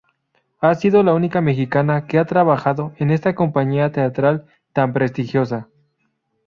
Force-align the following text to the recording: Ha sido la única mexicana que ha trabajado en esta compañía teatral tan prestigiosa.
Ha 0.61 0.73
sido 0.73 1.03
la 1.03 1.13
única 1.13 1.41
mexicana 1.41 2.07
que 2.07 2.17
ha 2.17 2.25
trabajado 2.25 2.91
en 2.97 3.11
esta 3.11 3.35
compañía 3.35 3.91
teatral 3.91 4.47
tan 4.73 4.93
prestigiosa. 4.93 5.69